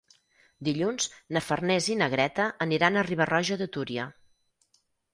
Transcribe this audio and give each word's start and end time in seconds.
Dilluns 0.67 1.07
na 1.37 1.43
Farners 1.51 1.91
i 1.97 1.99
na 2.01 2.09
Greta 2.15 2.49
aniran 2.69 2.99
a 3.03 3.07
Riba-roja 3.13 3.63
de 3.65 3.71
Túria. 3.79 4.11